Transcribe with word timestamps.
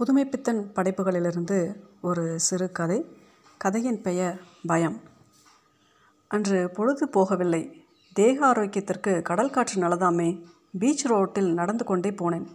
புதுமைப்பித்தன் 0.00 0.72
படைப்புகளிலிருந்து 0.74 1.76
ஒரு 2.00 2.40
சிறு 2.40 2.72
கதை. 2.72 3.16
கதையின் 3.56 4.02
பெயர் 4.02 4.40
பயம். 4.66 5.00
அன்று 6.28 6.70
பொழுது 6.70 7.06
போகவில்லை. 7.06 7.72
தேக 8.12 8.46
ஆரோக்கியத்திற்கு 8.46 9.22
கடல் 9.22 9.50
காற்று 9.50 9.82
நல்லதாமே 9.82 10.42
பீச் 10.78 11.06
ரோட்டில் 11.06 11.54
நடந்து 11.54 11.84
கொண்டே 11.84 12.10
போனேன். 12.10 12.46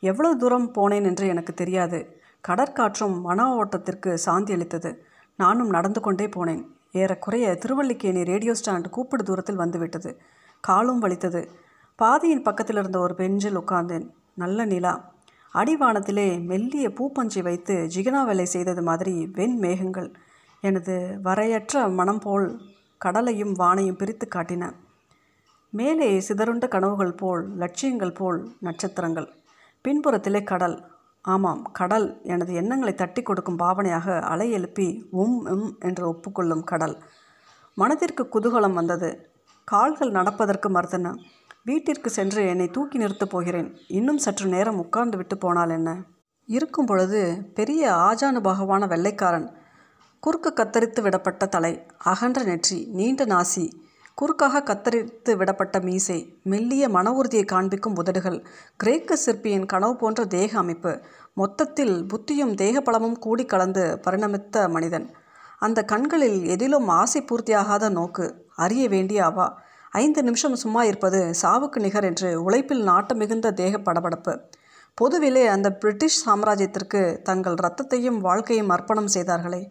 எவ்வளவு 0.00 0.36
தூரம் 0.36 0.72
போனேன் 0.72 1.02
என்று 1.02 1.26
எனக்கு 1.26 1.54
தெரியாது. 1.54 2.20
கடற்காற்றும் 2.48 3.20
மன 3.20 3.54
ஓட்டத்திற்கு 3.54 4.14
சாந்தி 4.14 4.52
அளித்தது. 4.52 5.04
நானும் 5.36 5.68
நடந்து 5.68 6.00
கொண்டே 6.00 6.26
போனேன். 6.26 6.64
ஏறக்குறைய 6.92 7.58
திருவல்லிக்கேணி 7.66 8.24
ரேடியோ 8.24 8.54
ஸ்டாண்ட் 8.64 8.88
கூப்பிடு 8.88 9.24
தூரத்தில் 9.24 9.56
வந்துவிட்டது. 9.56 10.20
காலும் 10.60 10.98
வலித்தது. 10.98 11.50
பாதையின் 11.96 12.42
பக்கத்தில் 12.42 12.76
இருந்த 12.76 12.98
ஒரு 12.98 13.14
பெஞ்சில் 13.14 13.58
உட்கார்ந்தேன். 13.58 14.10
நல்ல 14.34 14.64
நிலா. 14.64 15.16
அடிவானத்திலே 15.54 16.44
மெல்லிய 16.44 16.88
பூப்பஞ்சை 16.88 17.42
வைத்து 17.42 17.74
ஜிகனா 17.94 18.24
வேலை 18.24 18.44
செய்தது 18.44 18.82
மாதிரி 18.82 19.26
வெண் 19.26 19.58
மேகங்கள். 19.58 20.12
எனது 20.60 21.18
வரையற்ற 21.24 21.94
மனம் 21.94 22.18
போல் 22.18 22.60
கடலையும் 22.98 23.54
வானையும் 23.58 23.96
பிரித்து 23.96 24.28
காட்டின. 24.34 24.72
மேலே 25.70 26.18
சிதறுண்ட 26.18 26.68
கனவுகள் 26.68 27.12
போல் 27.12 27.56
லட்சியங்கள் 27.56 28.12
போல் 28.12 28.52
நட்சத்திரங்கள். 28.60 29.28
பின்புறத்திலே 29.84 30.44
கடல். 30.44 30.84
ஆமாம் 31.22 31.62
கடல் 31.72 32.20
எனது 32.22 32.54
எண்ணங்களை 32.54 32.94
தட்டி 32.94 33.22
கொடுக்கும் 33.22 33.58
பாவனையாக 33.58 34.20
அலை 34.20 34.50
எழுப்பி 34.50 35.08
உம் 35.10 35.38
உம் 35.44 35.76
என்று 35.80 36.04
ஒப்புக்கொள்ளும் 36.12 36.64
கடல். 36.64 36.98
மனதிற்கு 37.74 38.28
குதூகலம் 38.32 38.72
வந்தது. 38.72 39.30
கால்கள் 39.64 40.10
நடப்பதற்கு 40.10 40.70
மறுத்தன. 40.70 41.16
வீட்டிற்கு 41.68 42.10
சென்று 42.10 42.40
என்னை 42.46 42.66
தூக்கி 42.68 42.98
நிறுத்தப் 42.98 43.30
போகிறேன். 43.30 43.68
இன்னும் 43.88 44.18
சற்று 44.18 44.46
நேரம் 44.46 44.78
உட்கார்ந்து 44.78 45.16
விட்டு 45.16 45.36
போனால் 45.38 45.70
என்ன? 45.70 45.90
இருக்கும் 46.48 46.86
பொழுது 46.86 47.20
பெரிய 47.54 47.92
ஆஜானுபாகவான 48.06 48.86
வெள்ளைக்காரன் 48.88 49.48
குறுக்கு 50.22 50.50
கத்தரித்து 50.54 51.00
விடப்பட்ட 51.00 51.48
தலை 51.48 51.72
அகன்ற 52.04 52.42
நெற்றி 52.42 52.78
நீண்ட 52.92 53.24
நாசி 53.24 53.66
குறுக்காக 54.18 54.62
கத்தரித்து 54.62 55.32
விடப்பட்ட 55.40 55.76
மீசை 55.82 56.18
மெல்லிய 56.42 56.84
மன 56.88 57.12
உறுதியை 57.12 57.44
காண்பிக்கும் 57.44 57.96
உதடுகள் 57.96 58.38
கிரேக்க 58.76 59.16
சிற்பியின் 59.16 59.66
கனவு 59.66 59.96
போன்ற 59.96 60.24
தேக 60.24 60.58
அமைப்பு 60.58 60.92
மொத்தத்தில் 61.34 61.94
புத்தியும் 62.04 62.54
தேகபலமும் 62.62 63.18
கூடி 63.18 63.44
கலந்து 63.44 63.84
பரிணமித்த 64.06 64.68
மனிதன். 64.70 65.06
அந்த 65.58 65.82
கண்களில் 65.82 66.40
எதிலும் 66.44 66.88
ஆசை 66.88 67.20
பூர்த்தியாகாத 67.22 67.90
நோக்கு 67.90 68.26
அறிய 68.56 68.84
வேண்டிய 68.88 69.20
அவா. 69.24 69.48
ஐந்து 69.90 70.22
நிமிஷம் 70.22 70.56
சும்மா 70.56 70.84
இருப்பது 70.84 71.34
சாவுக்கு 71.42 71.78
நிகர் 71.78 72.04
என்று 72.04 72.42
உழைப்பில் 72.42 72.82
நாட்டம் 72.82 73.18
மிகுந்த 73.18 73.50
தேக 73.50 73.78
படபடப்பு. 73.78 74.40
பொதுவிலே 74.94 75.46
அந்த 75.46 75.72
பிரிட்டிஷ் 75.72 76.28
சாம்ராஜ்யத்திற்கு 76.28 77.22
தங்கள் 77.22 77.54
இரத்தத்தையும் 77.54 78.18
வாழ்க்கையும் 78.18 78.68
அர்ப்பணம் 78.68 79.06
செய்தார்களே. 79.06 79.70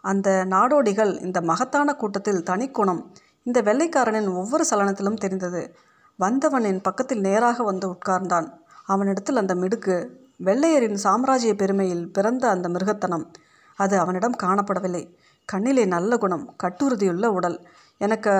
அந்த 0.00 0.46
நாடோடிகள் 0.50 1.22
இந்த 1.22 1.40
மகத்தான 1.40 1.94
கூட்டத்தில் 1.94 2.42
தனிக்குணம். 2.42 3.04
இந்த 3.42 3.62
வெள்ளைக்காரனின் 3.62 4.34
ஒவ்வொரு 4.34 4.64
சலனத்திலும் 4.64 5.14
தெரிந்தது. 5.14 5.74
வந்தவனின் 6.20 6.80
பக்கத்தில் 6.82 7.20
நேராக 7.20 7.62
வந்து 7.62 7.88
உட்கார்ந்தான். 7.88 8.48
அவனிடத்தில் 8.86 9.36
அந்த 9.36 9.54
மிடுக்கு 9.54 10.20
வெள்ளையரின் 10.44 10.94
சாம்ராஜ்ய 10.94 11.54
பெருமையில் 11.54 12.12
பிறந்த 12.12 12.48
அந்த 12.48 12.68
மிருகத்தனம். 12.68 13.30
அது 13.76 13.98
அவனிடம் 13.98 14.34
காணப்படவில்லை. 14.42 15.14
கண்ணிலே 15.44 15.84
நல்ல 15.84 16.18
குணம் 16.18 16.54
கட்டுறுதியுள்ள 16.62 17.26
உடல். 17.26 17.68
எனக்கு 18.02 18.32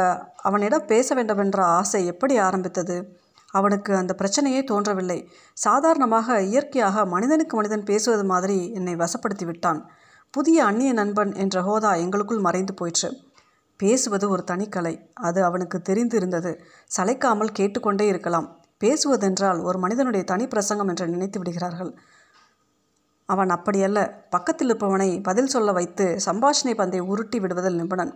அவனிடம் 0.43 0.87
பேச 0.87 1.15
வேண்டுமென்ற 1.15 1.65
ஆசை 1.65 2.07
எப்படி 2.07 2.37
ஆரம்பித்தது? 2.37 2.97
அவனுக்கு 3.51 3.93
அந்த 3.97 4.13
பிரச்சனையே 4.19 4.61
தோன்றவில்லை. 4.65 5.19
சாதாரணமாக 5.55 6.43
இயற்கையாக 6.43 7.05
மனிதனுக்கு 7.07 7.57
மனிதன் 7.57 7.85
பேசுவது 7.85 8.25
மாதிரி 8.25 8.73
என்னை 8.73 8.95
வசப்படுத்தி 8.95 9.45
விட்டான். 9.45 9.81
புதிய 10.31 10.65
அந்நிய 10.65 10.93
நண்பன் 10.93 11.33
என்ற 11.35 11.57
ஹோதா 11.63 11.97
எங்களுக்குள் 11.97 12.39
மறைந்து 12.39 12.75
போயிற்று. 12.75 13.11
பேசுவது 13.77 14.27
ஒரு 14.29 14.43
தனிக்கலை 14.51 14.95
அது 15.15 15.45
அவனுக்கு 15.45 15.79
தெரிந்திருந்தது. 15.89 16.53
சளைக்காமல் 16.97 17.53
கேட்டுக்கொண்டே 17.53 18.07
இருக்கலாம். 18.07 18.49
பேசுவதென்றால் 18.85 19.61
ஒரு 19.63 19.79
மனிதனுடைய 19.79 20.25
தனி 20.25 20.47
பிரசங்கம் 20.47 20.89
என்று 20.89 21.07
நினைத்து 21.09 21.39
விடுகிறார்கள். 21.39 21.93
அவன் 23.29 23.49
அப்படியல்ல. 23.49 24.01
பக்கத்தில் 24.31 24.71
இருப்பவனை 24.71 25.23
பதில் 25.23 25.53
சொல்ல 25.55 25.73
வைத்து 25.73 26.07
சம்பாஷணை 26.27 26.75
பந்தை 26.77 27.01
உருட்டி 27.01 27.41
விடுவதில் 27.41 27.75
நிபுணன். 27.75 28.13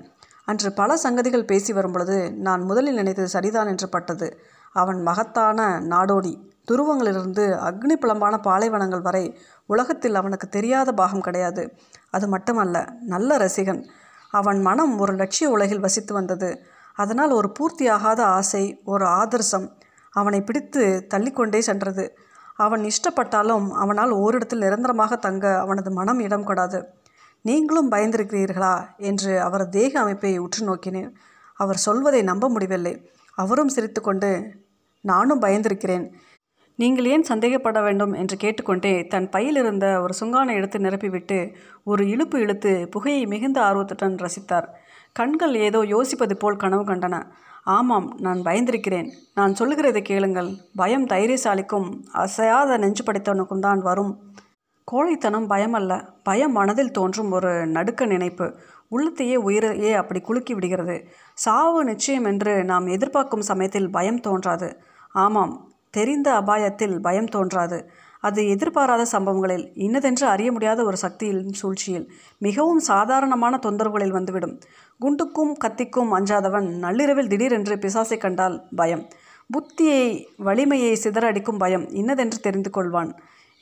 அன்று 0.49 0.73
பல 0.73 0.97
சங்கதிகள் 1.03 1.47
பேசி 1.47 1.73
வரும்பொழுது 1.73 2.17
நான் 2.37 2.62
முதலில் 2.62 2.95
நினைத்தது 2.95 3.29
சரிதான் 3.29 3.67
என்று 3.67 3.89
பட்டது. 3.89 4.29
அவன் 4.73 5.03
மகத்தான 5.03 5.81
நாடோடி. 5.89 6.33
துருவங்களிலிருந்து 6.71 7.45
அக்னி 7.69 7.95
புலம்பான 7.95 8.34
பாலைவனங்கள் 8.39 9.03
வரை 9.03 9.25
உலகத்தில் 9.67 10.15
அவனுக்கு 10.15 10.49
தெரியாத 10.49 10.93
பாகம் 10.93 11.21
கிடையாது. 11.21 11.75
அது 12.11 12.29
மட்டுமல்ல 12.29 12.77
நல்ல 13.07 13.37
ரசிகன். 13.37 13.83
அவன் 14.31 14.61
மனம் 14.61 14.99
ஒரு 14.99 15.12
லட்சிய 15.12 15.51
உலகில் 15.51 15.81
வசித்து 15.81 16.15
வந்தது. 16.15 16.51
அதனால் 16.95 17.31
ஒரு 17.31 17.53
பூர்த்தியாகாத 17.59 18.21
ஆசை 18.21 18.81
ஒரு 18.84 19.07
ஆதர்சம் 19.07 19.67
அவனை 20.11 20.41
பிடித்து 20.41 21.07
தள்ளிக்கொண்டே 21.15 21.59
சென்றது. 21.59 22.05
அவன் 22.57 22.83
இஷ்டப்பட்டாலும் 22.83 23.67
அவனால் 23.71 24.11
ஓரிடத்தில் 24.11 24.59
நிரந்தரமாக 24.59 25.17
தங்க 25.17 25.59
அவனது 25.59 25.91
மனம் 25.91 26.21
இடம் 26.21 26.47
கொடாது. 26.47 26.78
நீங்களும் 27.49 27.91
பயந்திருக்கிறீர்களா? 27.91 28.75
என்று 29.09 29.33
அவர் 29.41 29.65
தேக 29.69 29.93
அமைப்பை 30.01 30.33
உற்று 30.39 30.61
நோக்கினேன் 30.69 31.11
அவர் 31.61 31.84
சொல்வதை 31.87 32.21
நம்ப 32.23 32.49
முடியவில்லை 32.49 32.95
அவரும் 33.39 33.69
சிரித்துக்கொண்டு 33.69 34.31
நானும் 35.05 35.43
பயந்திருக்கிறேன். 35.43 36.07
நீங்கள் 36.79 37.07
ஏன் 37.07 37.25
சந்தேகப்பட 37.29 37.79
வேண்டும்? 37.83 38.12
என்று 38.12 38.37
கேட்டுக்கொண்டே 38.37 38.93
தன் 39.07 39.29
பையில் 39.31 39.57
இருந்த 39.57 39.87
ஒரு 40.01 40.15
சுங்கானை 40.21 40.55
எடுத்து 40.55 40.79
நிரப்பிவிட்டு 40.79 41.39
ஒரு 41.84 42.03
இழுப்பு 42.09 42.37
இழுத்து 42.41 42.73
புகையை 42.91 43.23
மிகுந்த 43.27 43.59
ஆர்வத்துடன் 43.63 44.17
ரசித்தார். 44.25 44.69
கண்கள் 45.17 45.55
ஏதோ 45.67 45.81
யோசிப்பது 45.95 46.34
போல் 46.37 46.63
கனவு 46.63 46.84
கண்டன. 46.84 47.17
ஆமாம் 47.77 48.09
நான் 48.21 48.41
பயந்திருக்கிறேன். 48.49 49.09
நான் 49.39 49.55
சொல்லுகிறதை 49.55 50.03
கேளுங்கள். 50.03 50.51
பயம் 50.75 51.07
தைரியசாலிக்கும் 51.07 51.89
அசையாத 52.25 52.78
நெஞ்சு 52.78 53.05
படைத்தவனுக்கும் 53.05 53.65
தான் 53.67 53.81
வரும். 53.81 54.13
கோழைத்தனம் 54.93 55.47
பயம் 55.47 55.73
அல்ல 55.73 55.93
பயம் 56.23 56.53
மனதில் 56.53 56.91
தோன்றும் 56.91 57.31
ஒரு 57.31 57.67
நடுக்க 57.67 58.07
நினைப்பு. 58.07 58.55
உள்ளத்தையே 58.91 59.35
உயிரையே 59.35 59.93
அப்படி 59.93 60.21
குலுக்கி 60.21 60.55
விடுகிறது. 60.55 61.09
சாவு 61.35 61.85
நிச்சயம் 61.85 62.25
என்று 62.25 62.65
நாம் 62.65 62.87
எதிர்பார்க்கும் 62.87 63.43
சமயத்தில் 63.43 63.91
பயம் 63.91 64.21
தோன்றாது. 64.21 64.69
ஆமாம் 65.13 65.73
தெரிந்த 65.91 66.33
அபாயத்தில் 66.33 66.99
பயம் 66.99 67.25
தோன்றாது. 67.25 67.91
அது 68.21 68.49
எதிர்பாராத 68.49 69.05
சம்பவங்களில் 69.05 69.75
இன்னதென்று 69.75 70.27
அறிய 70.27 70.53
முடியாத 70.53 70.85
ஒரு 70.85 70.97
சக்தியின் 70.97 71.53
சூழ்ச்சியில் 71.53 72.13
மிகவும் 72.39 72.79
சாதாரணமான 72.79 73.59
தொந்தரவுகளில் 73.63 74.17
வந்துவிடும். 74.19 74.59
குண்டுக்கும் 75.01 75.53
கத்திக்கும் 75.65 76.13
அஞ்சாதவன் 76.13 76.79
நள்ளிரவில் 76.79 77.29
திடீரென்று 77.29 77.77
பிசாசை 77.77 78.19
கண்டால் 78.19 78.63
பயம். 78.77 79.09
புத்தியை 79.51 80.27
வலிமையை 80.37 80.99
சிதறடிக்கும் 81.03 81.59
பயம் 81.59 81.91
இன்னதென்று 81.91 82.41
தெரிந்து 82.41 82.71
கொள்வான். 82.75 83.13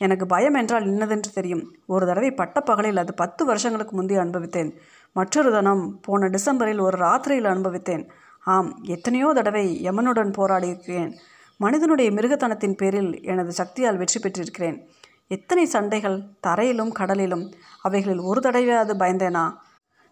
எனக்கு 0.05 0.27
பயம் 0.27 0.59
என்றால் 0.61 0.87
இன்னதென்று 0.87 1.31
தெரியும்? 1.35 1.65
ஒரு 1.87 2.05
தடவை 2.07 2.31
பட்டப்பகலில் 2.31 3.01
அது 3.03 3.13
பத்து 3.15 3.43
வருஷங்களுக்கு 3.45 3.95
முந்தைய 3.97 4.23
அனுபவித்தேன். 4.25 4.71
மற்றொரு 5.17 5.51
தினம் 5.53 5.85
போன 6.01 6.29
டிசம்பரில் 6.29 6.81
ஒரு 6.81 6.97
ராத்திரியில் 6.99 7.53
அனுபவித்தேன். 7.53 8.05
ஆம் 8.47 8.71
எத்தனையோ 8.95 9.29
தடவை 9.33 9.67
யமனுடன் 9.89 10.33
போராடியிருக்கிறேன். 10.39 11.13
மனிதனுடைய 11.61 12.09
மிருகத்தனத்தின் 12.11 12.79
பேரில் 12.81 13.13
எனது 13.25 13.53
சக்தியால் 13.53 14.01
வெற்றி 14.01 14.21
பெற்றிருக்கிறேன். 14.21 14.79
எத்தனை 15.27 15.65
சண்டைகள் 15.67 16.19
தரையிலும் 16.41 16.93
கடலிலும் 16.99 17.45
அவைகளில் 17.83 18.27
ஒரு 18.31 18.41
தடவையாவது 18.47 18.95
பயந்தேனா? 19.03 19.45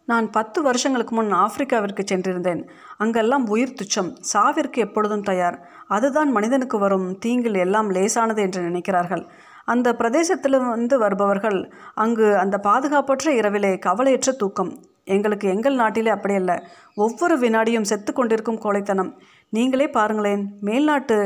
நான் 0.09 0.27
பத்து 0.31 0.59
வருஷங்களுக்கு 0.63 1.13
முன் 1.15 1.33
ஆப்பிரிக்காவிற்கு 1.33 2.03
சென்றிருந்தேன். 2.05 2.63
அங்கெல்லாம் 2.99 3.45
உயிர் 3.47 3.77
துச்சம் 3.79 4.11
சாவிற்கு 4.33 4.79
எப்பொழுதும் 4.79 5.23
தயார். 5.23 5.57
அதுதான் 5.89 6.31
மனிதனுக்கு 6.31 6.79
வரும் 6.79 7.09
தீங்கில் 7.25 7.59
எல்லாம் 7.65 7.91
லேசானது 7.91 8.41
என்று 8.43 8.63
நினைக்கிறார்கள். 8.63 9.25
அந்த 9.65 9.95
பிரதேசத்தில் 9.95 10.59
வந்து 10.59 10.99
வருபவர்கள் 10.99 11.73
அங்கு 11.95 12.37
அந்த 12.37 12.59
பாதுகாப்பற்ற 12.59 13.35
இரவிலே 13.35 13.79
கவலையற்ற 13.79 14.33
தூக்கம். 14.33 14.73
எங்களுக்கு 15.05 15.49
எங்கள் 15.49 15.75
நாட்டிலே 15.75 16.11
அப்படியல்ல 16.11 16.63
ஒவ்வொரு 16.95 17.39
வினாடியும் 17.39 17.85
செத்து 17.85 18.13
கொண்டிருக்கும் 18.13 18.61
கோழைத்தனம். 18.61 19.21
நீங்களே 19.49 19.89
பாருங்களேன் 19.89 20.53
மேல்நாட்டு 20.63 21.17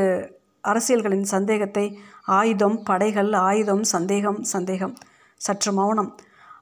அரசியல்களின் 0.60 1.22
சந்தேகத்தை 1.22 1.99
ஆயுதம் 2.25 2.82
படைகள் 2.82 3.32
ஆயுதம் 3.32 3.82
சந்தேகம் 3.82 4.43
சந்தேகம். 4.43 4.94
சற்று 5.37 5.72
மௌனம். 5.72 6.16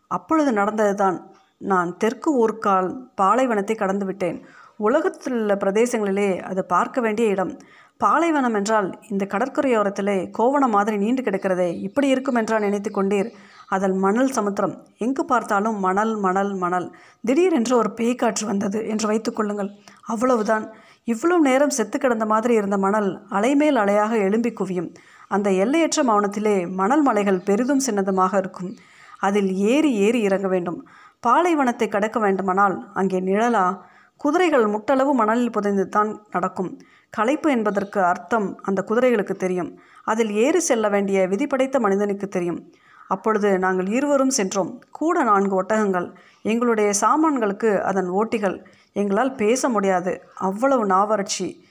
அப்பொழுது 0.06 0.52
நடந்ததுதான். 0.52 1.18
நான் 1.58 1.96
தெற்கு 1.96 2.30
ஊர்க்கால் 2.38 2.96
பாலைவனத்தை 3.14 3.76
கடந்து 3.76 4.06
விட்டேன் 4.06 4.44
உலகத்தில் 4.76 5.32
உள்ள 5.32 5.54
பிரதேசங்களிலே 5.54 6.40
அது 6.40 6.64
பார்க்க 6.64 7.00
வேண்டிய 7.00 7.28
இடம். 7.28 7.58
பாலைவனம் 8.00 8.54
என்றால் 8.54 8.88
இந்த 9.08 9.24
கடற்கரையோரத்திலே 9.24 10.16
கோவணம் 10.30 10.74
மாதிரி 10.76 10.96
நீண்டு 10.96 11.22
கிடக்கிறதே 11.22 11.68
இப்படி 11.86 12.08
இருக்கும் 12.08 12.34
என்றால் 12.34 12.60
நினைத்து 12.60 12.90
கொண்டீர். 12.90 13.28
அதன் 13.68 13.96
மணல் 13.98 14.30
சமுத்திரம். 14.30 14.74
எங்கு 14.98 15.24
பார்த்தாலும் 15.24 15.78
மணல் 15.78 16.16
மணல் 16.16 16.52
மணல். 16.54 16.86
திடீரென்று 17.24 17.74
ஒரு 17.76 17.90
பேய்காற்று 18.00 18.44
வந்தது 18.46 18.80
என்று 18.88 19.06
வைத்துக்கொள்ளுங்கள் 19.10 19.70
அவ்வளவுதான். 20.06 20.66
இவ்வளவு 21.04 21.42
நேரம் 21.42 21.70
செத்து 21.70 21.98
கிடந்த 21.98 22.24
மாதிரி 22.24 22.54
இருந்த 22.54 22.76
மணல் 22.76 23.08
அலைமேல் 23.30 23.80
அலையாக 23.82 24.12
எழும்பி 24.26 24.50
குவியும். 24.50 24.90
அந்த 25.28 25.50
எல்லையற்ற 25.64 26.02
மௌனத்திலே 26.02 26.56
மணல் 26.80 27.02
மலைகள் 27.02 27.44
பெரிதும் 27.48 27.84
சின்னதுமாக 27.86 28.34
இருக்கும். 28.36 28.70
அதில் 29.18 29.50
ஏறி 29.72 29.90
ஏறி 29.94 30.20
இறங்க 30.20 30.48
வேண்டும். 30.48 30.78
பாலைவனத்தை 31.20 31.88
கடக்க 31.88 32.18
வேண்டுமானால் 32.18 32.76
அங்கே 32.94 33.20
நிழலா? 33.20 33.66
குதிரைகள் 34.16 34.64
முட்டளவு 34.64 35.12
மணலில் 35.12 35.50
புதைந்து 35.50 35.88
தான் 35.88 36.26
நடக்கும். 36.30 36.80
களைப்பு 37.10 37.50
என்பதற்கு 37.50 38.04
அர்த்தம் 38.04 38.58
அந்த 38.62 38.84
குதிரைகளுக்கு 38.88 39.32
தெரியும். 39.32 39.80
அதில் 40.04 40.30
ஏறி 40.30 40.60
செல்ல 40.60 40.88
வேண்டிய 40.88 41.28
விதிப்படைத்த 41.28 41.78
மனிதனுக்கு 41.78 42.28
தெரியும். 42.28 42.72
அப்பொழுது 43.08 43.58
நாங்கள் 43.58 43.86
இருவரும் 43.86 44.30
சென்றோம். 44.30 44.82
கூட 44.90 45.22
நான்கு 45.22 45.62
ஒட்டகங்கள். 45.62 46.14
எங்களுடைய 46.42 46.92
சாமான்களுக்கு 46.92 47.82
அதன் 47.82 48.10
ஓட்டிகள். 48.10 48.64
எங்களால் 48.92 49.34
பேச 49.34 49.68
முடியாது. 49.68 50.22
அவ்வளவு 50.34 50.86
நாவறட்சி. 50.86 51.62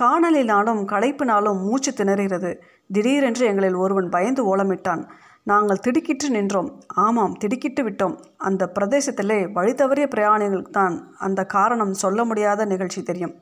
காணலினாலும் 0.00 0.84
களைப்பினாலும் 0.84 1.58
மூச்சு 1.58 1.92
திணறுகிறது. 1.92 2.56
திடீரென்று 2.92 3.46
எங்களில் 3.46 3.74
ஒருவன் 3.74 4.08
பயந்து 4.08 4.56
ஓலமிட்டான். 4.56 5.08
நாங்கள் 5.44 5.80
திடுக்கிட்டு 5.80 6.30
நின்றோம். 6.30 6.68
ஆமாம் 6.94 7.32
திடுக்கிட்டு 7.32 7.82
விட்டோம். 7.82 8.18
அந்த 8.36 8.72
பிரதேசத்திலே 8.74 9.52
வழி 9.52 9.72
தவறிய 9.72 10.06
பிரயாணிகளுக்கு 10.14 10.70
தான் 10.70 11.14
அந்த 11.18 11.44
காரணம் 11.44 11.94
சொல்ல 11.94 12.24
முடியாத 12.24 12.64
நிகழ்ச்சி 12.64 13.02
தெரியும். 13.02 13.34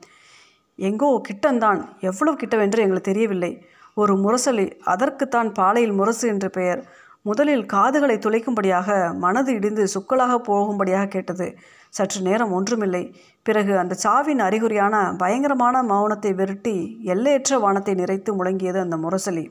எங்கோ 0.75 1.21
கிட்டந்தான். 1.27 1.81
எவ்வளவு 1.99 2.37
கிட்டவென்று 2.37 2.83
எங்களுக்கு 2.85 3.11
தெரியவில்லை. 3.11 3.51
ஒரு 3.93 4.13
முரசலி 4.15 4.65
அதற்குத்தான் 4.85 5.51
பாலையில் 5.51 5.93
முரசு 5.93 6.27
என்று 6.27 6.49
பெயர். 6.49 6.81
முதலில் 7.21 7.65
காதுகளை 7.65 8.15
துளைக்கும்படியாக 8.17 9.17
மனது 9.17 9.53
இடிந்து 9.53 9.83
சுக்கலாக 9.93 10.35
போகும்படியாக 10.37 11.07
கேட்டது. 11.07 11.47
சற்று 11.89 12.21
நேரம் 12.21 12.51
ஒன்றுமில்லை. 12.51 13.15
பிறகு 13.43 13.77
அந்த 13.77 13.95
சாவின் 14.03 14.39
அறிகுறியான 14.39 14.95
பயங்கரமான 15.17 15.83
மௌனத்தை 15.83 16.31
விரட்டி 16.35 16.99
எல்லையற்ற 17.03 17.59
வானத்தை 17.59 17.93
நிறைத்து 17.95 18.31
முழங்கியது 18.39 18.79
அந்த 18.79 18.97
முரசலி. 18.97 19.45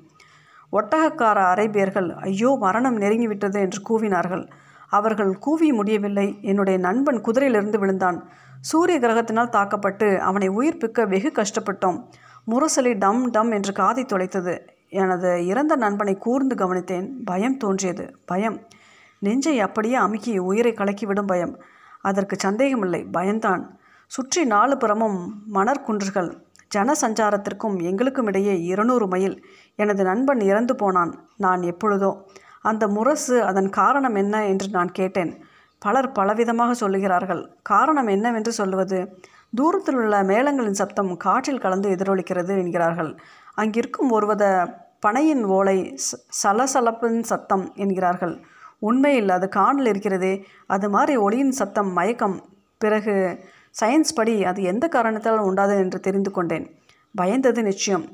ஒட்டகக்கார 0.73 1.39
அரைபேர்கள் 1.53 2.15
ஐயோ 2.15 2.57
மரணம் 2.61 2.99
நெருங்கிவிட்டது 2.99 3.59
என்று 3.59 3.81
கூவினார்கள். 3.89 4.51
அவர்கள் 4.89 5.39
கூவி 5.39 5.73
முடியவில்லை. 5.73 6.39
என்னுடைய 6.43 6.79
நண்பன் 6.79 7.21
குதிரையிலிருந்து 7.21 7.79
விழுந்தான். 7.79 8.29
சூரிய 8.61 8.99
கிரகத்தினால் 8.99 9.49
தாக்கப்பட்டு 9.49 10.21
அவனை 10.21 10.49
உயிர்ப்பிக்க 10.49 11.09
வெகு 11.09 11.33
கஷ்டப்பட்டோம். 11.35 11.99
முரசலி 12.47 12.99
டம் 12.99 13.31
டம் 13.31 13.51
என்று 13.51 13.73
காதை 13.73 14.05
துளைத்தது 14.05 14.59
எனது 14.89 15.47
இறந்த 15.47 15.77
நண்பனை 15.77 16.15
கூர்ந்து 16.17 16.55
கவனித்தேன். 16.55 17.09
பயம் 17.25 17.57
தோன்றியது. 17.57 18.17
பயம். 18.25 18.61
நெஞ்சை 19.19 19.61
அப்படியே 19.61 19.95
அமுக்கி 19.95 20.39
உயிரை 20.39 20.73
கலக்கிவிடும் 20.73 21.27
பயம். 21.27 21.59
அதற்கு 22.01 22.37
சந்தேகமில்லை. 22.39 23.07
பயந்தான் 23.13 23.63
சுற்றி 24.07 24.45
நாலு 24.45 24.77
புறமும் 24.77 25.43
மணற்குன்றுகள். 25.55 26.31
ஜன 26.71 26.93
சஞ்சாரத்திற்கும் 27.01 27.83
எங்களுக்கும் 27.83 28.27
இடையே 28.27 28.63
இருநூறு 28.63 29.07
மைல். 29.07 29.47
எனது 29.77 30.05
நண்பன் 30.05 30.41
இறந்து 30.41 30.77
போனான். 30.77 31.29
நான் 31.37 31.63
எப்பொழுதோ? 31.63 32.27
அந்த 32.63 32.89
முரசு 32.89 33.43
அதன் 33.43 33.71
காரணம் 33.71 34.15
என்ன 34.15 34.47
என்று 34.47 34.69
நான் 34.71 34.91
கேட்டேன். 34.91 35.45
பலர் 35.79 36.13
பலவிதமாக 36.13 36.71
சொல்லுகிறார்கள். 36.81 37.49
காரணம் 37.63 38.07
என்னவென்று 38.07 38.53
சொல்வது? 38.53 39.21
தூரத்தில் 39.55 39.95
உள்ள 39.95 40.23
மேளங்களின் 40.23 40.71
சப்தம் 40.71 41.17
காற்றில் 41.17 41.59
கலந்து 41.59 41.89
எதிரொலிக்கிறது 41.89 42.49
என்கிறார்கள். 42.49 43.17
அங்கிருக்கும் 43.55 44.11
ஒருவத 44.11 44.75
பனையின் 45.07 45.43
ஓலை 45.43 45.99
ச- 45.99 46.47
சலசலப்பின் 46.47 47.23
சத்தம் 47.23 47.73
என்கிறார்கள். 47.75 48.41
உண்மையில் 48.79 49.29
அது 49.29 49.49
காணல் 49.49 49.87
இருக்கிறதே. 49.87 50.47
அது 50.67 50.91
மாதிரி 50.91 51.17
ஒளியின் 51.17 51.53
சத்தம் 51.53 51.93
மயக்கம். 51.93 52.45
பிறகு 52.79 53.45
சயின்ஸ் 53.81 54.15
படி 54.15 54.45
அது 54.45 54.63
எந்த 54.63 54.89
காரணத்தால் 54.89 55.39
உண்டாது 55.39 55.77
என்று 55.77 56.01
தெரிந்து 56.01 56.31
கொண்டேன். 56.31 56.67
பயந்தது 57.23 57.63
நிச்சயம். 57.63 58.05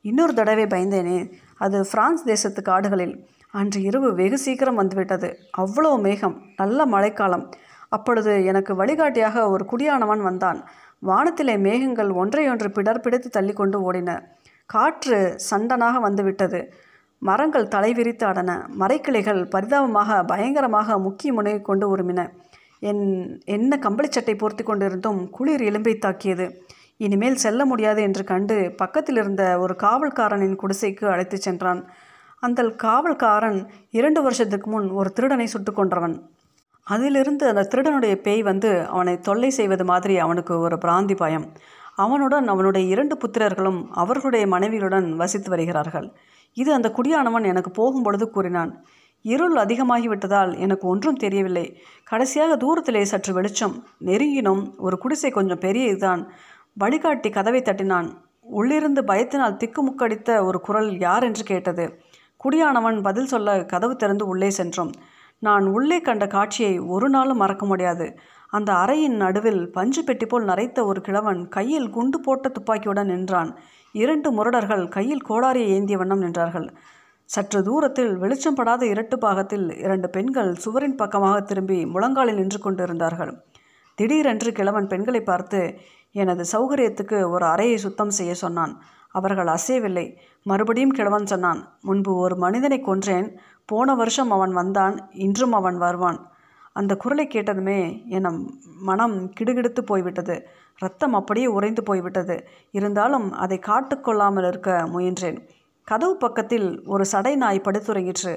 இன்னொரு 0.00 0.34
தடவை 0.34 0.64
பயந்தேனே. 0.64 1.32
அது 1.56 1.86
பிரான்ஸ் 1.90 2.24
தேசத்து 2.24 2.62
காடுகளில். 2.62 3.26
அன்று 3.50 3.80
இரவு 3.82 4.14
வெகு 4.14 4.38
சீக்கிரம் 4.38 4.74
வந்துவிட்டது. 4.74 5.38
அவ்வளோ 5.58 6.00
மேகம் 6.00 6.42
நல்ல 6.56 6.86
மழைக்காலம். 6.86 7.50
அப்பொழுது 7.88 8.44
எனக்கு 8.44 8.74
வழிகாட்டியாக 8.74 9.50
ஒரு 9.50 9.64
குடியானவன் 9.64 10.22
வந்தான். 10.22 10.68
வானத்திலே 10.98 11.56
மேகங்கள் 11.56 12.10
ஒன்றையொன்று 12.10 12.68
பிடர் 12.68 12.98
பிடித்து 12.98 13.40
தள்ளிக்கொண்டு 13.40 13.92
ஓடின. 13.92 14.22
காற்று 14.66 15.36
சண்டனாக 15.50 16.00
வந்துவிட்டது. 16.00 16.72
மரங்கள் 17.18 17.68
தலைவிரித்து 17.68 18.24
ஆடன. 18.24 18.66
மரைக்கிளைகள் 18.80 19.50
பரிதாபமாக 19.50 20.24
பயங்கரமாக 20.24 20.98
முக்கிய 20.98 21.32
முனை 21.32 21.62
கொண்டு 21.62 21.96
உருமின. 21.96 22.28
என் 22.82 23.02
என்ன 23.44 23.78
கம்பளிச்சட்டை 23.82 24.34
போர்த்தி 24.34 24.62
கொண்டிருந்தும் 24.62 25.30
குளிர் 25.30 25.60
எலும்பை 25.60 25.98
தாக்கியது. 25.98 26.46
இனிமேல் 26.96 27.42
செல்ல 27.44 27.64
முடியாது 27.64 28.02
என்று 28.02 28.24
கண்டு 28.24 28.72
பக்கத்தில் 28.76 29.16
இருந்த 29.16 29.58
ஒரு 29.58 29.74
காவல்காரனின் 29.82 30.56
குடிசைக்கு 30.56 31.04
அழைத்துச் 31.04 31.40
சென்றான். 31.40 31.80
அந்த 32.40 32.62
காவல்காரன் 32.62 33.68
இரண்டு 33.90 34.22
வருஷத்துக்கு 34.22 34.70
முன் 34.70 34.88
ஒரு 34.90 35.12
திருடனை 35.12 35.46
சுட்டு 35.46 35.72
கொன்றவன். 35.72 36.16
அதிலிருந்து 36.86 37.48
அந்த 37.48 37.68
திருடனுடைய 37.70 38.14
பேய் 38.14 38.42
வந்து 38.42 38.86
அவனை 38.86 39.18
தொல்லை 39.18 39.50
செய்வது 39.50 39.84
மாதிரி 39.84 40.18
அவனுக்கு 40.18 40.58
ஒரு 40.58 40.76
பிராந்தி 40.76 41.16
பயம். 41.16 41.46
அவனுடன் 41.96 42.48
அவனுடைய 42.48 42.84
இரண்டு 42.88 43.16
புத்திரர்களும் 43.16 43.80
அவர்களுடைய 43.90 44.46
மனைவிகளுடன் 44.46 45.08
வசித்து 45.16 45.50
வருகிறார்கள். 45.50 46.08
இது 46.56 46.70
அந்த 46.72 46.88
குடியானவன் 46.90 47.44
எனக்கு 47.44 47.70
போகும்பொழுது 47.70 48.26
கூறினான். 48.30 48.72
இருள் 49.22 49.54
அதிகமாகிவிட்டதால் 49.54 50.58
எனக்கு 50.58 50.88
ஒன்றும் 50.88 51.14
தெரியவில்லை. 51.14 51.82
கடைசியாக 52.04 52.56
தூரத்திலே 52.56 53.02
சற்று 53.02 53.32
வெளிச்சம். 53.34 53.84
நெருங்கினோம் 54.04 54.62
ஒரு 54.76 54.98
குடிசை 54.98 55.30
கொஞ்சம் 55.30 55.58
பெரியதுதான் 55.58 56.22
வழிகாட்டி 56.72 57.30
கதவை 57.30 57.62
தட்டினான். 57.62 58.08
உள்ளிருந்து 58.40 59.02
பயத்தினால் 59.02 59.58
திக்குமுக்கடித்த 59.62 60.44
ஒரு 60.44 60.60
குரல் 60.60 60.98
யார் 60.98 61.22
என்று 61.22 61.44
கேட்டது. 61.44 61.84
குடியானவன் 62.36 63.02
பதில் 63.02 63.26
சொல்ல 63.26 63.64
கதவு 63.64 63.96
திறந்து 63.96 64.26
உள்ளே 64.26 64.50
சென்றோம் 64.50 64.90
நான் 65.38 65.66
உள்ளே 65.66 66.00
கண்ட 66.00 66.26
காட்சியை 66.26 66.78
ஒரு 66.78 67.08
நாளும் 67.08 67.36
மறக்க 67.36 67.66
முடியாது. 67.66 68.18
அந்த 68.48 68.72
அறையின் 68.72 69.16
நடுவில் 69.16 69.72
பஞ்சு 69.72 70.04
பெட்டி 70.04 70.26
போல் 70.26 70.44
நரைத்த 70.44 70.84
ஒரு 70.84 71.00
கிழவன் 71.00 71.48
கையில் 71.48 71.90
குண்டு 71.90 72.20
போட்ட 72.20 72.48
துப்பாக்கியுடன் 72.48 73.04
நின்றான். 73.04 73.58
இரண்டு 73.92 74.30
முரடர்கள் 74.30 74.88
கையில் 74.88 75.26
கோடாரியை 75.28 75.68
ஏந்திய 75.68 75.98
வண்ணம் 75.98 76.22
நின்றார்கள். 76.22 76.68
சற்று 77.32 77.62
தூரத்தில் 77.62 78.10
வெளிச்சம் 78.16 78.54
படாத 78.54 78.82
இரட்டு 78.86 79.16
பாகத்தில் 79.18 79.66
இரண்டு 79.76 80.10
பெண்கள் 80.10 80.50
சுவரின் 80.54 80.96
பக்கமாக 80.96 81.36
திரும்பி 81.40 81.78
முழங்காலில் 81.84 82.34
நின்று 82.34 82.58
கொண்டிருந்தார்கள். 82.58 83.32
திடீரென்று 83.98 84.50
கிழவன் 84.52 84.86
பெண்களை 84.86 85.20
பார்த்து 85.20 85.60
எனது 86.14 86.44
சௌகரியத்துக்கு 86.52 87.18
ஒரு 87.30 87.44
அறையை 87.44 87.76
சுத்தம் 87.76 88.10
செய்ய 88.10 88.34
சொன்னான். 88.34 88.74
அவர்கள் 89.10 89.46
அசையவில்லை. 89.46 90.04
மறுபடியும் 90.42 90.90
கிழவன் 90.90 91.26
சொன்னான் 91.26 91.62
முன்பு 91.80 92.12
ஒரு 92.14 92.36
மனிதனை 92.36 92.78
கொன்றேன். 92.80 93.28
போன 93.64 93.94
வருஷம் 93.94 94.30
அவன் 94.30 94.52
வந்தான். 94.52 94.96
இன்றும் 95.26 95.52
அவன் 95.52 95.78
வருவான். 95.78 96.20
அந்த 96.72 96.92
குரலை 96.96 97.26
கேட்டதுமே 97.26 97.80
என் 98.16 98.28
மனம் 98.90 99.16
கிடுகிடுத்து 99.40 99.80
போய்விட்டது. 99.80 100.36
ரத்தம் 100.78 101.14
அப்படியே 101.14 101.46
உறைந்து 101.46 101.82
போய்விட்டது. 101.82 102.36
இருந்தாலும் 102.70 103.26
அதை 103.32 103.60
காட்டுக்கொள்ளாமல் 103.66 104.48
இருக்க 104.48 104.70
முயன்றேன். 104.94 105.40
கதவு 105.88 106.16
பக்கத்தில் 106.16 106.68
ஒரு 106.84 107.04
சடை 107.04 107.36
நாய் 107.36 107.64
படுத்துறங்கிற்று 107.64 108.34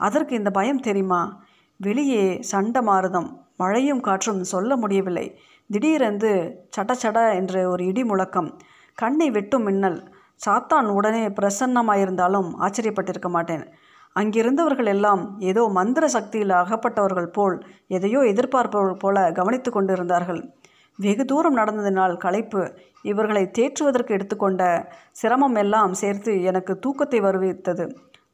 அதற்கு 0.00 0.34
இந்த 0.34 0.50
பயம் 0.50 0.80
தெரியுமா? 0.80 1.42
வெளியே 1.76 2.24
சண்டை 2.40 2.82
மாறுதம் 2.82 3.28
மழையும் 3.56 4.00
காற்றும் 4.00 4.42
சொல்ல 4.44 4.76
முடியவில்லை. 4.76 5.26
திடீரென்று 5.70 6.32
சட 6.76 6.92
சட 7.02 7.34
என்று 7.34 7.70
ஒரு 7.70 7.84
இடி 7.84 8.04
முழக்கம். 8.04 8.50
கண்ணை 8.98 9.30
வெட்டும் 9.30 9.62
மின்னல். 9.62 9.98
சாத்தான் 10.40 10.88
உடனே 10.88 11.28
பிரசன்னமாயிருந்தாலும் 11.28 12.48
ஆச்சரியப்பட்டிருக்க 12.60 13.28
மாட்டேன். 13.28 13.64
அங்கிருந்தவர்கள் 14.16 14.86
எல்லாம் 14.86 15.22
ஏதோ 15.38 15.62
மந்திர 15.68 16.08
சக்தியில் 16.08 16.50
அகப்பட்டவர்கள் 16.50 17.30
போல் 17.32 17.56
எதையோ 17.86 18.20
எதிர்பார்ப்பவர்கள் 18.20 19.02
போல 19.04 19.32
கவனித்து 19.32 19.70
கொண்டிருந்தார்கள். 19.70 20.42
வெகு 20.98 21.24
தூரம் 21.24 21.56
நடந்ததினால் 21.56 22.16
களைப்பு 22.16 22.62
இவர்களை 23.02 23.44
தேற்றுவதற்கு 23.58 24.10
எடுத்துக்கொண்ட 24.10 24.62
சிரமம் 25.12 25.54
எல்லாம் 25.54 25.92
சேர்த்து 25.92 26.32
எனக்கு 26.42 26.78
தூக்கத்தை 26.78 27.20
வருவித்தது. 27.20 27.84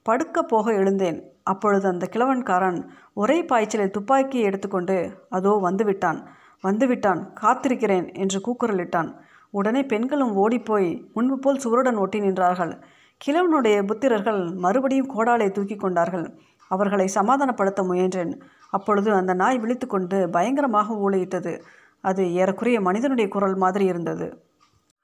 படுக்க 0.03 0.43
போக 0.43 0.73
எழுந்தேன். 0.73 1.19
அப்பொழுது 1.43 1.89
அந்த 1.89 2.09
கிழவன்காரன் 2.13 2.79
ஒரே 3.15 3.39
பாய்ச்சலில் 3.43 3.91
துப்பாக்கியை 3.91 4.45
எடுத்துக்கொண்டு 4.47 4.97
அதோ 5.29 5.53
வந்துவிட்டான். 5.65 6.19
வந்துவிட்டான். 6.65 7.21
காத்திருக்கிறேன் 7.41 8.07
என்று 8.15 8.39
கூக்குரலிட்டான். 8.47 9.11
உடனே 9.51 9.83
பெண்களும் 9.83 10.35
ஓடிப்போய் 10.35 10.91
முன்பு 11.15 11.39
போல் 11.39 11.59
சுவருடன் 11.59 11.97
ஒட்டி 11.97 12.21
நின்றார்கள். 12.21 12.73
கிழவனுடைய 13.21 13.77
புத்திரர்கள் 13.85 14.41
மறுபடியும் 14.55 15.13
கோடாலை 15.15 15.51
தூக்கி 15.51 15.77
கொண்டார்கள். 15.77 16.27
அவர்களை 16.71 17.09
சமாதானப்படுத்த 17.15 17.81
முயன்றேன். 17.91 18.33
அப்பொழுது 18.71 19.11
அந்த 19.13 19.33
நாய் 19.35 19.59
விழித்துக்கொண்டு 19.59 20.19
பயங்கரமாக 20.31 20.97
ஊழையிட்டது 21.05 21.53
அது 22.01 22.33
ஏறக்குறைய 22.33 22.81
மனிதனுடைய 22.81 23.31
குரல் 23.31 23.57
மாதிரி 23.57 23.85
இருந்தது. 23.85 24.43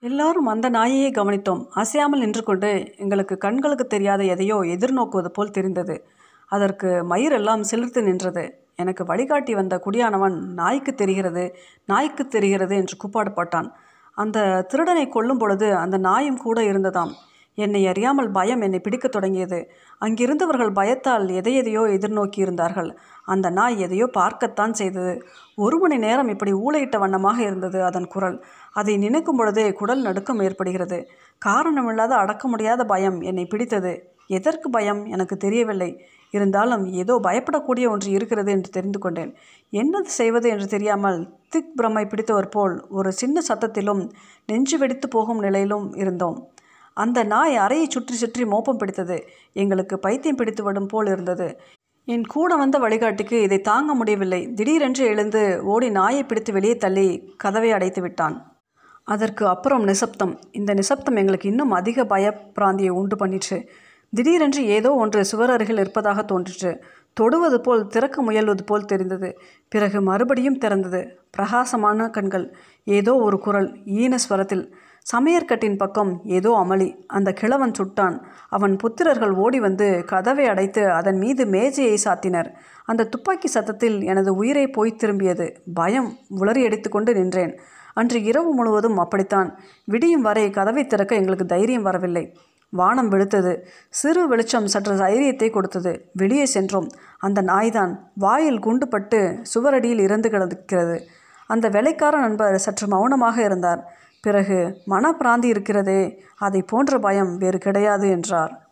எல்லாரும் 0.02 0.46
அந்த 0.46 0.70
நாயையே 0.70 1.10
கவனித்தோம். 1.10 1.62
அசையாமல் 1.74 2.20
நின்று 2.20 2.42
கொண்டு 2.42 2.94
எங்களுக்கு 2.96 3.38
கண்களுக்கு 3.38 3.86
தெரியாத 3.86 4.24
எதையோ 4.24 4.56
எதிர்நோக்குவது 4.56 5.26
போல் 5.26 5.50
தெரிந்தது. 5.50 6.04
அதற்கு 6.46 6.88
மயிரெல்லாம் 7.10 7.62
சிலிர்த்து 7.70 8.02
நின்றது. 8.02 8.44
எனக்கு 8.76 9.04
வழிகாட்டி 9.04 9.54
வந்த 9.54 9.80
குடியானவன் 9.84 10.36
நாய்க்கு 10.52 10.94
தெரிகிறது 10.94 11.44
நாய்க்கு 11.84 12.28
தெரிகிறது 12.28 12.76
என்று 12.76 12.96
கூப்பாடு 12.96 13.30
போட்டான். 13.30 13.68
அந்த 14.16 14.66
திருடனை 14.68 15.08
கொல்லும் 15.08 15.38
பொழுது 15.38 15.76
அந்த 15.76 15.96
நாயும் 15.98 16.36
கூட 16.36 16.60
இருந்ததாம். 16.62 17.12
என்னை 17.54 17.86
அறியாமல் 17.86 18.30
பயம் 18.30 18.60
என்னை 18.60 18.80
பிடிக்கத் 18.80 19.12
தொடங்கியது. 19.12 19.70
அங்கிருந்தவர்கள் 20.00 20.72
பயத்தால் 20.72 21.28
எதை 21.28 21.54
எதையோ 21.54 21.80
எதிர்நோக்கி 21.80 22.38
இருந்தார்கள் 22.38 22.98
அந்த 23.24 23.50
நாய் 23.50 23.80
எதையோ 23.80 24.06
பார்க்கத்தான் 24.06 24.72
செய்தது. 24.72 25.22
ஒரு 25.56 25.78
மணி 25.78 25.98
நேரம் 25.98 26.28
இப்படி 26.28 26.52
ஊளையிட்ட 26.52 26.98
வண்ணமாக 26.98 27.42
இருந்தது 27.42 27.84
அதன் 27.84 28.06
குரல். 28.06 28.44
அதை 28.72 28.96
நினைக்கும் 28.96 29.36
பொழுதே 29.36 29.72
குடல் 29.72 30.00
நடுக்கம் 30.00 30.40
ஏற்படுகிறது. 30.40 31.08
காரணமில்லாத 31.46 32.08
அடக்க 32.08 32.48
முடியாத 32.48 32.84
பயம் 32.84 33.20
என்னை 33.20 33.46
பிடித்தது. 33.46 34.12
எதற்கு 34.26 34.70
பயம்? 34.70 35.06
எனக்கு 35.06 35.36
தெரியவில்லை. 35.36 36.04
இருந்தாலும் 36.30 36.84
ஏதோ 36.86 37.20
பயப்படக்கூடிய 37.22 37.90
ஒன்று 37.90 38.10
இருக்கிறது 38.10 38.52
என்று 38.52 38.70
தெரிந்து 38.70 38.98
கொண்டேன். 38.98 39.34
என்னது 39.72 40.02
செய்வது 40.02 40.48
என்று 40.48 40.66
தெரியாமல் 40.66 41.34
திக் 41.48 41.76
பிரமை 41.76 42.06
பிடித்தவர் 42.06 42.48
போல் 42.48 42.84
ஒரு 42.88 43.12
சின்ன 43.12 43.40
சத்தத்திலும் 43.48 44.10
நெஞ்சு 44.46 44.78
வெடித்து 44.78 45.08
போகும் 45.08 45.38
நிலையிலும் 45.38 45.94
இருந்தோம். 45.94 46.48
அந்த 46.94 47.24
நாய் 47.24 47.56
அறையை 47.56 47.86
சுற்றி 47.88 48.14
சுற்றி 48.14 48.44
மோப்பம் 48.44 48.76
பிடித்தது. 48.76 49.26
எங்களுக்கு 49.52 49.98
பைத்தியம் 49.98 50.36
பிடித்து 50.36 50.62
விடும் 50.62 50.86
போல் 50.86 51.06
இருந்தது. 51.06 51.60
என் 52.04 52.26
கூட 52.26 52.56
வந்த 52.56 52.78
வழிகாட்டிக்கு 52.78 53.32
இதை 53.32 53.60
தாங்க 53.60 53.94
முடியவில்லை. 53.94 54.52
திடீரென்று 54.52 55.04
எழுந்து 55.04 55.60
ஓடி 55.64 55.90
நாயை 55.90 56.24
பிடித்து 56.24 56.52
வெளியே 56.52 56.76
தள்ளி 56.76 57.34
கதவை 57.36 57.72
அடைத்து 57.72 58.02
விட்டான். 58.02 58.58
அதற்கு 59.04 59.46
அப்புறம் 59.46 59.84
நிசப்தம். 59.84 60.40
இந்த 60.52 60.74
நிசப்தம் 60.74 61.16
எங்களுக்கு 61.16 61.48
இன்னும் 61.48 61.70
அதிக 61.70 62.04
பயப்பிராந்தியை 62.04 62.88
உண்டு 62.88 63.16
பண்ணிற்று. 63.16 63.66
திடீரென்று 64.10 64.66
ஏதோ 64.66 64.94
ஒன்று 64.94 65.24
சுவர் 65.24 65.50
அருகில் 65.50 65.78
இருப்பதாக 65.78 66.22
தோன்றிற்று. 66.22 66.84
தொடுவது 67.12 67.60
போல் 67.60 67.86
திறக்க 67.86 68.22
முயல்வது 68.22 68.62
போல் 68.66 68.84
தெரிந்தது. 68.84 69.38
பிறகு 69.68 70.00
மறுபடியும் 70.00 70.58
திறந்தது. 70.58 71.08
பிரகாசமான 71.30 72.08
கண்கள். 72.08 72.56
ஏதோ 72.84 73.16
ஒரு 73.16 73.38
குரல் 73.38 73.68
ஈன 73.84 74.14
ஸ்வரத்தில். 74.14 74.74
சமையற்கட்டின் 75.12 75.76
பக்கம் 75.76 76.20
ஏதோ 76.24 76.64
அமளி. 76.64 77.04
அந்த 77.06 77.32
கிழவன் 77.32 77.70
சுட்டான். 77.70 78.20
அவன் 78.48 78.76
புத்திரர்கள் 78.76 79.30
ஓடி 79.30 79.60
வந்து 79.60 80.04
கதவை 80.06 80.46
அடைத்து 80.46 80.90
அதன் 80.90 81.18
மீது 81.18 81.46
மேஜையை 81.46 81.98
சாத்தினர். 82.04 82.52
அந்த 82.84 83.04
துப்பாக்கி 83.04 83.46
சத்தத்தில் 83.46 84.02
எனது 84.02 84.34
உயிரை 84.34 84.68
போய் 84.68 84.96
திரும்பியது. 84.98 85.56
பயம் 85.74 86.16
உளறி 86.40 86.64
அடித்துக்கொண்டு 86.64 87.14
நின்றேன். 87.14 87.60
அன்று 87.94 88.22
இரவு 88.22 88.54
முழுவதும் 88.54 88.98
அப்படித்தான். 88.98 89.58
விடியும் 89.84 90.22
வரை 90.22 90.50
கதவை 90.50 90.86
திறக்க 90.86 91.14
எங்களுக்கு 91.14 91.46
தைரியம் 91.46 91.82
வரவில்லை. 91.82 92.36
வானம் 92.70 93.10
வெளுத்தது. 93.10 93.60
சிறு 93.90 94.28
வெளிச்சம் 94.28 94.66
சற்று 94.66 94.96
தைரியத்தை 94.96 95.50
கொடுத்தது. 95.50 96.10
வெளியே 96.12 96.44
சென்றோம். 96.44 96.88
அந்த 97.18 97.42
நாய்தான் 97.42 97.98
வாயில் 98.14 98.58
குண்டுபட்டு 98.58 99.44
சுவரடியில் 99.54 100.00
இறந்து 100.00 100.30
கிடக்கிறது. 100.30 101.06
அந்த 101.46 101.68
வேலைக்கார 101.68 102.18
நண்பர் 102.18 102.58
சற்று 102.58 102.86
மௌனமாக 102.86 103.42
இருந்தார். 103.42 103.93
பிறகு 104.24 104.58
மனப்பிராந்தி 104.88 105.44
இருக்கிறதே 105.44 106.02
அதை 106.38 106.62
போன்ற 106.62 106.98
பயம் 106.98 107.36
வேறு 107.36 107.58
கிடையாது 107.58 108.10
என்றார். 108.10 108.63